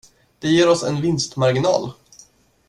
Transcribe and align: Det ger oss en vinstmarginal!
Det 0.39 0.47
ger 0.47 0.67
oss 0.69 0.83
en 0.83 1.01
vinstmarginal! 1.01 1.89